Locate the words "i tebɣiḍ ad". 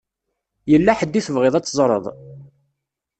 1.19-1.65